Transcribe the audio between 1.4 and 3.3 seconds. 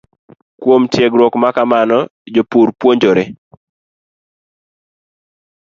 ma kamano, jopur puonjore